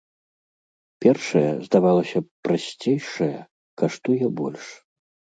Першая, 1.05 1.49
здавалася 1.67 2.19
б, 2.23 2.27
прасцейшая, 2.49 3.35
каштуе 3.83 4.27
больш. 4.41 4.65